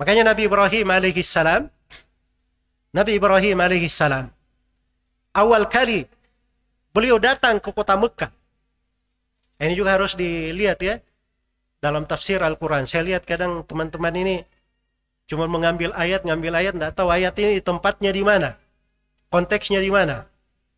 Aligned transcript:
Makanya 0.00 0.32
Nabi 0.32 0.48
Ibrahim 0.48 0.86
alaihi 0.88 1.20
salam 1.20 1.68
Nabi 2.96 3.20
Ibrahim 3.20 3.60
alaihi 3.60 3.92
salam 3.92 4.32
awal 5.36 5.68
kali 5.68 6.08
beliau 6.96 7.20
datang 7.20 7.60
ke 7.60 7.68
kota 7.70 7.94
Mekah. 8.00 8.32
Ini 9.60 9.76
juga 9.76 10.00
harus 10.00 10.16
dilihat 10.16 10.80
ya 10.80 11.04
dalam 11.84 12.08
tafsir 12.08 12.40
Al-Quran. 12.40 12.88
Saya 12.88 13.04
lihat 13.04 13.28
kadang 13.28 13.60
teman-teman 13.68 14.16
ini 14.16 14.36
cuma 15.28 15.44
mengambil 15.44 15.92
ayat, 15.92 16.24
ngambil 16.24 16.52
ayat, 16.56 16.72
tidak 16.74 16.92
tahu 16.96 17.08
ayat 17.12 17.36
ini 17.36 17.60
tempatnya 17.60 18.10
di 18.10 18.24
mana, 18.24 18.56
konteksnya 19.28 19.84
di 19.84 19.92
mana. 19.92 20.24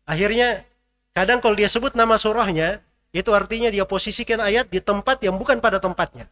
Akhirnya 0.03 0.67
kadang 1.15 1.39
kalau 1.39 1.55
dia 1.55 1.71
sebut 1.71 1.95
nama 1.95 2.19
surahnya, 2.19 2.83
itu 3.15 3.31
artinya 3.31 3.71
dia 3.71 3.87
posisikan 3.87 4.43
ayat 4.43 4.67
di 4.67 4.83
tempat 4.83 5.23
yang 5.23 5.39
bukan 5.39 5.63
pada 5.63 5.79
tempatnya. 5.79 6.27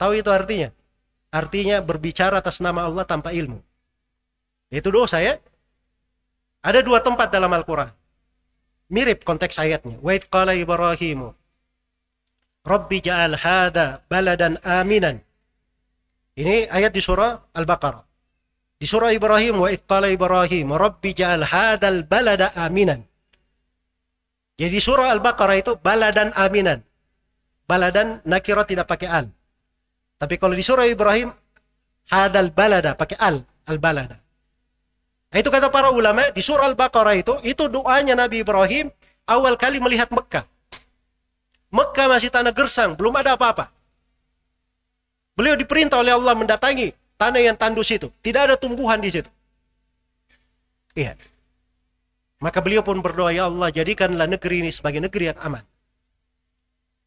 Tahu 0.00 0.16
itu 0.18 0.32
artinya? 0.32 0.72
Artinya 1.32 1.80
berbicara 1.80 2.44
atas 2.44 2.60
nama 2.60 2.84
Allah 2.84 3.08
tanpa 3.08 3.32
ilmu. 3.32 3.56
Itu 4.68 4.92
dosa 4.92 5.18
ya. 5.24 5.40
Ada 6.60 6.84
dua 6.84 7.00
tempat 7.00 7.32
dalam 7.32 7.48
Al-Quran. 7.50 7.88
Mirip 8.92 9.24
konteks 9.24 9.56
ayatnya. 9.56 9.96
Wa 10.04 10.12
qala 10.28 10.52
Ibrahimu 10.52 11.32
Rabbi 12.62 13.02
ja'al 13.02 13.34
hada 13.34 14.06
baladan 14.06 14.60
aminan. 14.62 15.18
Ini 16.38 16.70
ayat 16.70 16.94
di 16.94 17.02
surah 17.02 17.50
Al-Baqarah. 17.56 18.06
Di 18.78 18.86
surah 18.86 19.10
Ibrahim 19.10 19.66
wa 19.66 19.68
iqala 19.70 20.10
Ibrahim 20.10 20.74
Rabbi 20.74 21.10
ja'al 21.14 21.42
hadal 21.42 22.06
balada 22.06 22.54
aminan. 22.54 23.02
Jadi 24.58 24.78
surah 24.78 25.10
Al-Baqarah 25.10 25.56
itu 25.58 25.72
baladan 25.80 26.30
aminan. 26.38 26.86
Baladan 27.66 28.22
nakira 28.22 28.62
tidak 28.62 28.86
pakai 28.86 29.08
al. 29.10 29.26
Tapi 30.22 30.38
kalau 30.38 30.54
di 30.54 30.62
surah 30.62 30.86
Ibrahim 30.86 31.34
hadal 32.06 32.54
balada 32.54 32.94
pakai 32.94 33.18
al, 33.18 33.42
al-balada. 33.66 34.22
Nah, 35.34 35.38
itu 35.42 35.50
kata 35.50 35.66
para 35.66 35.90
ulama 35.90 36.30
di 36.30 36.38
surah 36.38 36.70
Al-Baqarah 36.70 37.18
itu 37.18 37.34
itu 37.42 37.66
doanya 37.66 38.14
Nabi 38.14 38.46
Ibrahim 38.46 38.86
awal 39.26 39.58
kali 39.58 39.82
melihat 39.82 40.12
Mekah. 40.14 40.46
Mekah 41.74 42.06
masih 42.06 42.30
tanah 42.30 42.54
gersang, 42.54 42.94
belum 42.94 43.18
ada 43.18 43.34
apa-apa. 43.34 43.72
Beliau 45.34 45.58
diperintah 45.58 45.98
oleh 45.98 46.14
Allah 46.14 46.36
mendatangi 46.38 46.94
tanah 47.18 47.42
yang 47.42 47.56
tandus 47.58 47.90
itu. 47.90 48.12
Tidak 48.22 48.40
ada 48.46 48.54
tumbuhan 48.60 49.00
di 49.02 49.10
situ. 49.10 49.30
Iya. 50.92 51.16
Maka 52.38 52.60
beliau 52.60 52.84
pun 52.84 53.00
berdoa, 53.00 53.32
Ya 53.32 53.48
Allah 53.48 53.72
jadikanlah 53.72 54.28
negeri 54.28 54.62
ini 54.62 54.70
sebagai 54.70 55.00
negeri 55.00 55.32
yang 55.32 55.40
aman. 55.40 55.64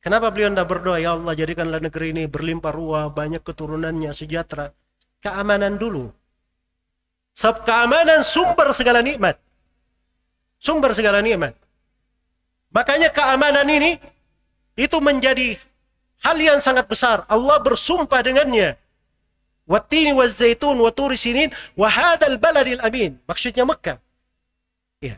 Kenapa 0.05 0.29
beliau 0.29 0.53
tidak 0.53 0.69
berdoa, 0.69 1.01
Ya 1.01 1.17
Allah 1.17 1.33
jadikanlah 1.33 1.81
negeri 1.81 2.13
ini 2.13 2.29
berlimpah 2.29 2.69
ruah, 2.69 3.09
banyak 3.09 3.41
keturunannya, 3.41 4.13
sejahtera. 4.13 4.69
Keamanan 5.17 5.81
dulu. 5.81 6.13
Sebab 7.33 7.65
keamanan 7.65 8.21
sumber 8.21 8.69
segala 8.69 9.01
nikmat. 9.01 9.41
Sumber 10.61 10.93
segala 10.93 11.25
nikmat. 11.25 11.57
Makanya 12.69 13.09
keamanan 13.09 13.65
ini 13.65 13.97
itu 14.77 14.93
menjadi 15.01 15.57
hal 16.21 16.37
yang 16.37 16.61
sangat 16.61 16.85
besar. 16.85 17.25
Allah 17.25 17.57
bersumpah 17.65 18.21
dengannya. 18.21 18.77
Wattini 19.65 20.13
wa 20.13 20.29
zaitun 20.29 20.85
wa 20.85 20.93
sinin 21.17 21.49
wa 21.73 21.89
hadal 21.89 22.37
baladil 22.37 22.77
amin. 22.85 23.17
Maksudnya 23.25 23.65
Mekah. 23.65 23.97
Ya. 25.01 25.17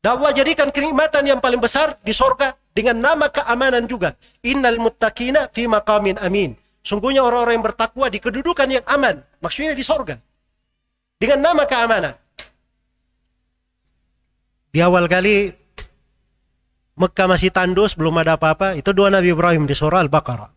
Dan 0.00 0.16
Allah 0.16 0.32
jadikan 0.32 0.72
kenikmatan 0.72 1.28
yang 1.28 1.36
paling 1.36 1.60
besar 1.60 2.00
di 2.00 2.16
sorga 2.16 2.56
dengan 2.76 3.00
nama 3.00 3.32
keamanan 3.32 3.88
juga. 3.88 4.20
Innal 4.44 4.76
muttaqina 4.76 5.48
fi 5.48 5.64
maqamin 5.64 6.20
amin. 6.20 6.52
Sungguhnya 6.84 7.24
orang-orang 7.24 7.56
yang 7.56 7.66
bertakwa 7.66 8.06
di 8.12 8.20
kedudukan 8.20 8.68
yang 8.68 8.84
aman. 8.84 9.24
Maksudnya 9.40 9.72
di 9.72 9.80
sorga. 9.80 10.20
Dengan 11.16 11.40
nama 11.40 11.64
keamanan. 11.64 12.14
Di 14.76 14.84
awal 14.84 15.08
kali 15.08 15.56
Mekah 16.96 17.28
masih 17.28 17.48
tandus, 17.48 17.96
belum 17.96 18.20
ada 18.20 18.36
apa-apa. 18.36 18.76
Itu 18.76 18.92
doa 18.92 19.08
Nabi 19.08 19.32
Ibrahim 19.32 19.64
di 19.64 19.72
surah 19.72 20.04
Al-Baqarah. 20.04 20.52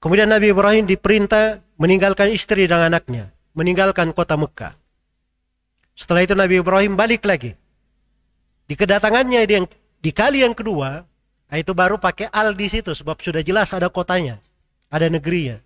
Kemudian 0.00 0.30
Nabi 0.30 0.54
Ibrahim 0.54 0.86
diperintah 0.86 1.60
meninggalkan 1.78 2.30
istri 2.30 2.70
dan 2.70 2.86
anaknya. 2.86 3.34
Meninggalkan 3.58 4.14
kota 4.14 4.38
Mekah. 4.38 4.78
Setelah 5.98 6.22
itu 6.24 6.34
Nabi 6.38 6.62
Ibrahim 6.62 6.94
balik 6.94 7.26
lagi. 7.26 7.52
Di 8.70 8.74
kedatangannya 8.78 9.42
di, 9.44 9.52
yang, 9.60 9.66
di 10.00 10.10
kali 10.16 10.40
yang 10.40 10.56
kedua, 10.56 11.04
nah 11.48 11.56
itu 11.60 11.76
baru 11.76 12.00
pakai 12.00 12.32
al 12.32 12.56
di 12.56 12.72
situ 12.72 12.96
sebab 12.96 13.20
sudah 13.20 13.44
jelas 13.44 13.70
ada 13.76 13.92
kotanya, 13.92 14.40
ada 14.88 15.12
negerinya. 15.12 15.60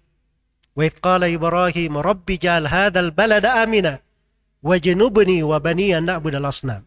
Wa 0.75 0.91
qala 0.91 1.31
Ibrahim 1.31 2.03
rabbi 2.03 2.35
ja'al 2.35 2.67
hadzal 2.67 3.15
balada 3.15 3.63
amina 3.63 4.03
wajnubni 4.59 5.39
wa 5.47 5.63
bani 5.63 5.95
an 5.95 6.11
na'budal 6.11 6.51
asnam. 6.51 6.83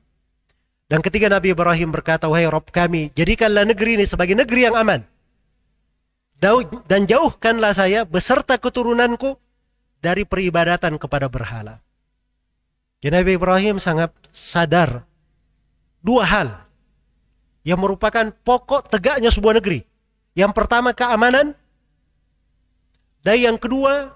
Dan 0.87 0.99
ketika 1.03 1.27
Nabi 1.27 1.51
Ibrahim 1.51 1.91
berkata, 1.91 2.31
Wahai 2.31 2.47
Rob 2.47 2.67
kami, 2.71 3.11
jadikanlah 3.11 3.67
negeri 3.67 3.99
ini 3.99 4.05
sebagai 4.07 4.35
negeri 4.39 4.71
yang 4.71 4.75
aman. 4.75 5.03
Dan 6.87 7.03
jauhkanlah 7.03 7.75
saya 7.75 8.07
beserta 8.07 8.55
keturunanku 8.55 9.35
dari 9.99 10.23
peribadatan 10.23 10.95
kepada 10.95 11.27
berhala. 11.27 11.83
Jadi 13.03 13.13
Nabi 13.13 13.31
Ibrahim 13.35 13.75
sangat 13.83 14.15
sadar 14.31 15.03
dua 16.01 16.23
hal 16.23 16.66
yang 17.67 17.83
merupakan 17.83 18.31
pokok 18.31 18.87
tegaknya 18.87 19.27
sebuah 19.27 19.59
negeri. 19.59 19.83
Yang 20.39 20.55
pertama 20.55 20.95
keamanan, 20.95 21.51
dan 23.27 23.35
yang 23.35 23.59
kedua 23.59 24.15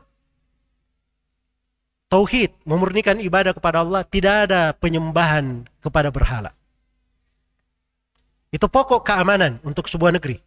tauhid, 2.08 2.56
memurnikan 2.64 3.20
ibadah 3.20 3.52
kepada 3.52 3.84
Allah, 3.84 4.08
tidak 4.08 4.48
ada 4.48 4.72
penyembahan 4.72 5.68
kepada 5.84 6.08
berhala. 6.08 6.56
Itu 8.56 8.72
pokok 8.72 9.04
keamanan 9.04 9.60
untuk 9.68 9.92
sebuah 9.92 10.16
negeri. 10.16 10.40